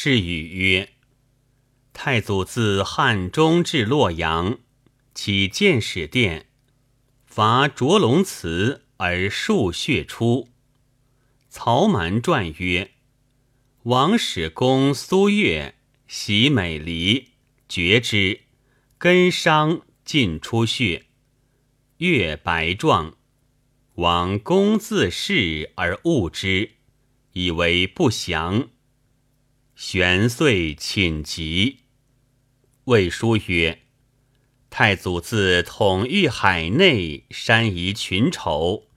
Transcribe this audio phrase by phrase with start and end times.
[0.00, 0.90] 是语曰
[1.92, 4.60] ：“太祖自汉中至洛阳，
[5.12, 6.46] 起建始殿，
[7.26, 10.50] 伐卓龙祠而数血出。”
[11.50, 12.92] 曹瞒传曰
[13.82, 15.74] ：“王使公苏越
[16.06, 17.30] 袭美离，
[17.68, 18.42] 绝之，
[18.98, 21.06] 根伤尽出血。
[21.96, 23.16] 月白状，
[23.94, 26.74] 王公自视而恶之，
[27.32, 28.68] 以为不祥。
[29.80, 31.84] 玄遂寝疾。
[32.86, 33.82] 魏书曰
[34.70, 38.88] ：“太祖自统御海内，山夷群丑。”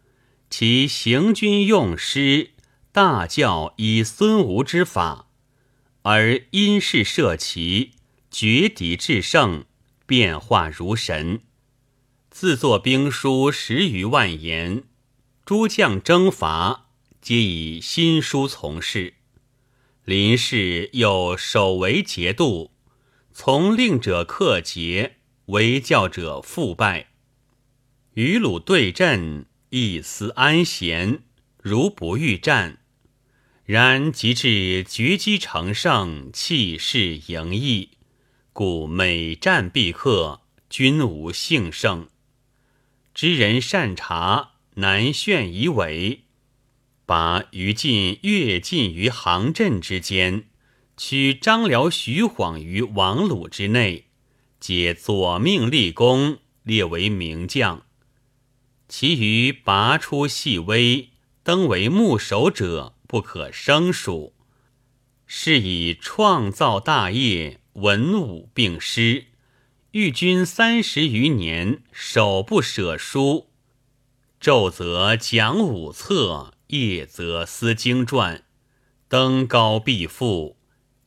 [0.50, 2.54] 其行军用师，
[2.92, 5.28] 大教以孙吴之法，
[6.02, 7.92] 而因事设旗，
[8.32, 9.66] 绝敌制胜，
[10.08, 11.42] 变化如神。
[12.32, 14.86] 自作兵书十余万言，
[15.46, 16.88] 诸将征伐，
[17.22, 19.14] 皆以新书从事。
[20.06, 22.72] 临事又守为节度，
[23.32, 27.12] 从令者克节，为教者复败。
[28.14, 29.46] 与鲁对阵。
[29.74, 31.20] 一丝安闲，
[31.62, 32.80] 如不欲战；
[33.64, 37.92] 然及至决击成胜，气势盈溢，
[38.52, 42.10] 故每战必克，均无幸胜。
[43.14, 46.26] 知人善察，难炫以为，
[47.12, 50.46] 把于禁越尽于行阵之间，
[50.96, 54.06] 取张辽、徐晃于王鲁之内，
[54.62, 57.86] 皆左命立功，列为名将。
[58.88, 61.10] 其余拔出细微，
[61.44, 64.34] 登为牧首者不可胜数。
[65.28, 69.26] 是以创造大业，文武并施。
[69.92, 73.50] 御军三十余年，手不舍书。
[74.40, 78.44] 昼则讲武策，夜则思经传。
[79.08, 80.58] 登高必赋，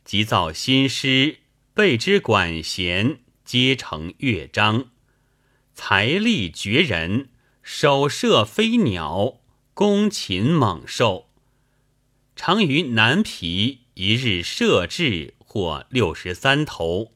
[0.04, 1.40] 即造新诗，
[1.74, 4.90] 备之管弦，皆成乐章。
[5.74, 7.30] 财力绝人。
[7.66, 9.40] 手射飞鸟，
[9.72, 11.30] 弓禽猛兽，
[12.36, 17.14] 常于南皮一日射至或六十三头。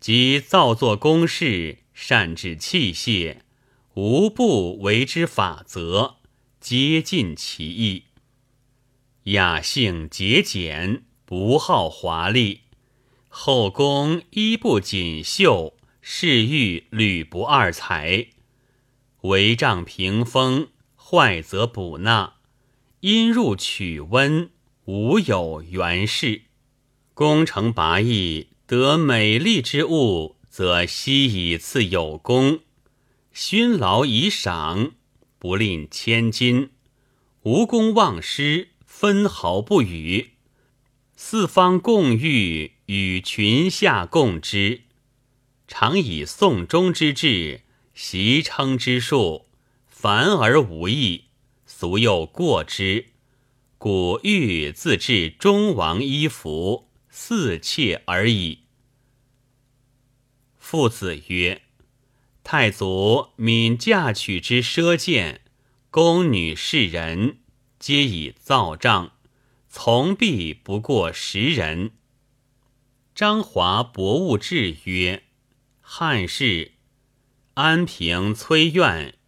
[0.00, 3.42] 即造作工事，善制器械，
[3.94, 6.16] 无不为之法则，
[6.68, 8.06] 皆尽其意。
[9.30, 12.62] 雅性节俭，不好华丽。
[13.28, 18.26] 后宫衣不锦绣，侍御屡不二才。
[19.20, 22.40] 帷帐屏风，坏则补纳；
[22.98, 24.50] 因入取温，
[24.86, 26.42] 无有原事。
[27.14, 32.58] 功成拔邑，得美丽之物，则悉以赐有功；
[33.32, 34.94] 勋劳以赏，
[35.46, 36.70] 不吝千金。
[37.44, 40.32] 无功忘失，分毫不与。
[41.14, 44.80] 四方共御，与群下共之，
[45.68, 47.60] 常以宋中之志。
[47.94, 49.46] 习称之术，
[49.86, 51.26] 繁而无益，
[51.64, 53.06] 俗又过之，
[53.78, 58.62] 古欲自制中王衣服，四妾而已。
[60.58, 61.62] 父子曰
[62.48, 65.40] ：“太祖敏嫁娶之奢见，
[65.90, 67.38] 宫女士人
[67.80, 69.14] 皆以造帐，
[69.68, 71.90] 从必不过十人。”
[73.16, 75.24] 张华博物志曰
[75.82, 76.74] ：“汉室。”
[77.54, 79.18] 安平崔苑，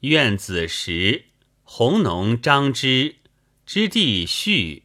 [0.00, 1.28] 苑子时，
[1.62, 3.16] 弘农张之
[3.64, 4.82] 之弟序，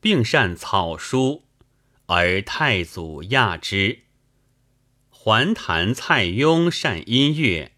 [0.00, 1.44] 并善草书，
[2.06, 4.00] 而太祖亚之。
[5.28, 7.72] 还坛蔡邕善音乐，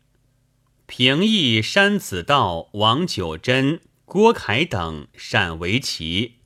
[0.86, 6.36] 平易山子道王九真、郭凯等善围棋，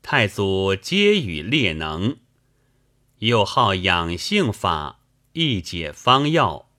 [0.00, 2.16] 太祖皆与列能。
[3.18, 5.00] 又好养性法，
[5.34, 6.70] 易解方药。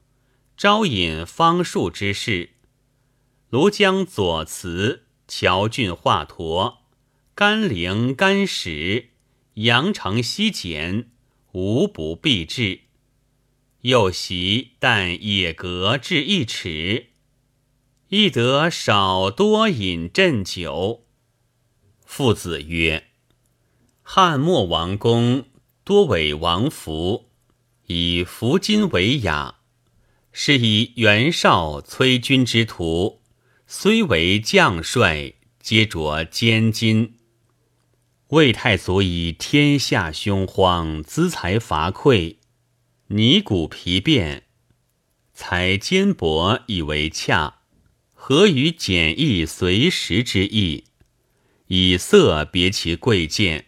[0.57, 2.49] 招引方术之事，
[3.51, 6.77] 庐江左慈、乔郡华佗、
[7.35, 9.09] 甘陵甘石、
[9.53, 11.11] 阳城西简，
[11.51, 12.88] 无不必至。
[13.81, 17.07] 又习但野格至一尺，
[18.09, 21.05] 亦得少多饮鸩酒。
[22.05, 23.05] 父子曰：
[24.01, 25.45] 汉末王公
[25.85, 27.29] 多为王服，
[27.87, 29.55] 以服金为雅。
[30.31, 33.21] 是以袁绍、崔军之徒，
[33.65, 37.15] 虽为将帅，皆着坚金。
[38.29, 42.38] 魏太祖以天下凶荒，资财乏匮，
[43.11, 44.43] 泥谷疲变，
[45.33, 47.61] 才坚薄以为洽，
[48.13, 50.83] 何与简易随时之意？
[51.65, 53.65] 以色别其贵贱，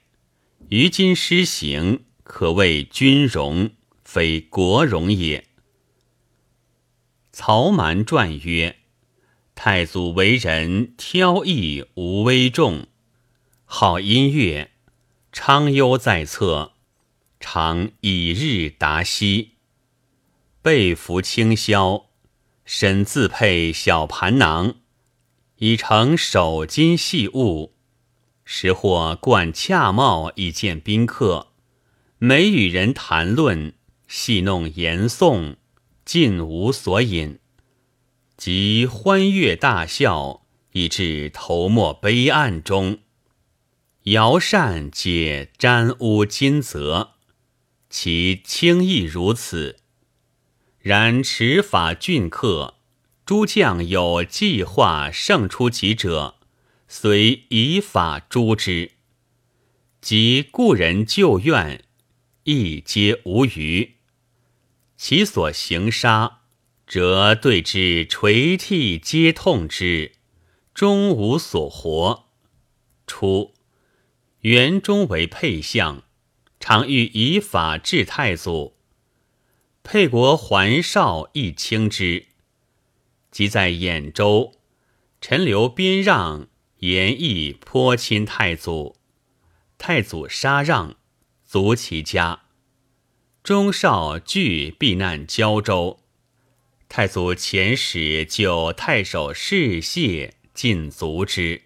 [0.69, 3.71] 于今施行，可谓君荣，
[4.03, 5.47] 非国荣也。”
[7.33, 8.75] 曹瞒传曰
[9.55, 12.85] ：“太祖为人挑逸无威重，
[13.65, 14.69] 好音乐，
[15.31, 16.73] 昌幽在侧，
[17.41, 19.55] 常以日达夕。
[20.61, 22.05] 背服轻霄，
[22.63, 24.75] 身自佩小盘囊，
[25.57, 27.73] 以成手巾细物。
[28.45, 31.47] 时或冠恰帽以见宾客，
[32.19, 33.73] 每与人谈论，
[34.07, 35.55] 戏弄言颂，
[36.05, 37.39] 尽无所隐。
[38.37, 42.99] 即欢悦大笑，以致头没悲暗中。
[44.03, 47.11] 尧善皆沾污金泽，
[47.91, 49.77] 其轻易如此。
[50.79, 52.75] 然持法峻克，
[53.25, 56.37] 诸将有计划胜出己者，
[56.87, 58.93] 遂以法诛之。
[59.99, 61.83] 及故人旧怨，
[62.45, 63.97] 亦皆无余。
[64.97, 66.39] 其所行杀，
[66.87, 70.13] 则对之垂涕皆痛之，
[70.73, 72.25] 终无所活。
[73.05, 73.53] 初，
[74.39, 76.03] 元中为沛相，
[76.61, 78.77] 常欲以法治太祖。
[79.81, 82.27] 沛国桓绍亦轻之，
[83.31, 84.53] 即在兖州，
[85.19, 86.47] 陈留边让，
[86.77, 88.95] 言意颇亲太祖。
[89.79, 90.95] 太祖杀让，
[91.43, 92.43] 卒其家。
[93.43, 95.99] 中绍惧避难交州，
[96.87, 101.63] 太祖遣使就太守士燮尽卒之。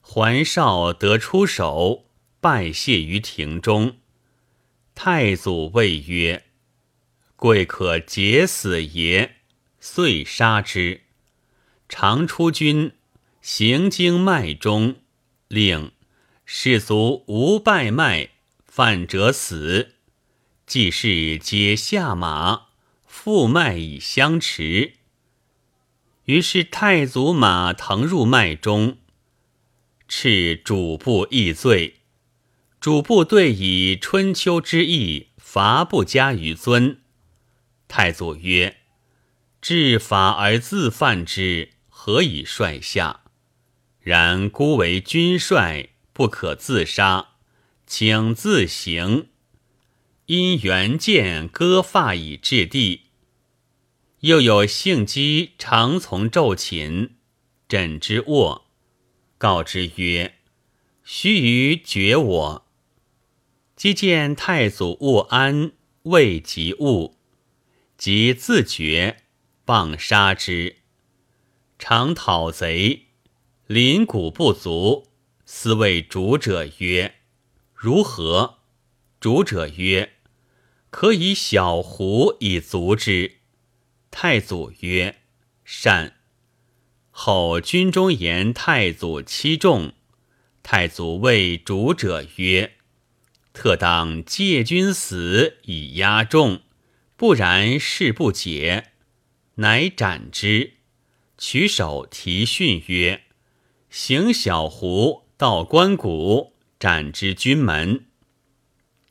[0.00, 2.06] 桓绍得出手，
[2.40, 3.98] 拜谢于庭中。
[5.00, 6.42] 太祖谓曰。
[7.36, 9.36] 贵可解死也，
[9.78, 11.02] 遂杀之。
[11.88, 12.90] 常出军，
[13.40, 14.96] 行经脉中，
[15.46, 15.92] 令
[16.44, 18.30] 士卒无败脉，
[18.66, 19.94] 犯者死。
[20.66, 22.70] 济士皆下马，
[23.06, 24.94] 负脉以相持。
[26.24, 28.98] 于是太祖马腾入脉中，
[30.08, 31.97] 斥主簿议罪。
[32.80, 37.00] 主部对以春秋之义，伐不加于尊。
[37.88, 38.76] 太祖曰
[39.60, 43.22] ：“治法而自犯之，何以率下？
[43.98, 47.30] 然孤为君帅，不可自杀，
[47.84, 49.26] 请自行。
[50.26, 53.06] 因原见割发以至地，
[54.20, 57.10] 又有幸姬常从昼寝，
[57.68, 58.66] 枕之卧，
[59.36, 60.36] 告之曰
[61.02, 62.64] ：‘须臾绝我。’
[63.78, 65.70] 即见太祖卧安，
[66.02, 67.14] 未及物。”
[67.96, 69.18] 即自觉，
[69.64, 70.78] 棒杀之。
[71.78, 73.06] 常讨贼，
[73.68, 75.06] 临谷不足，
[75.46, 77.14] 思谓主者曰
[77.72, 78.56] ：“如何？”
[79.20, 80.14] 主者曰
[80.90, 83.36] ：“可以小胡以足之。”
[84.10, 85.20] 太祖曰
[85.64, 86.16] ：“善。”
[87.12, 89.92] 后军中言太祖欺众，
[90.64, 92.74] 太祖谓主者曰
[93.58, 96.60] ：“特当借君死以压众。”
[97.18, 98.92] 不然，事不解，
[99.56, 100.74] 乃斩之。
[101.36, 103.24] 取手提训曰
[103.90, 108.04] ：“行小胡到关谷，斩之军门。”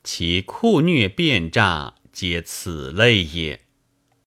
[0.01, 3.66] 其酷虐变诈，皆此类也。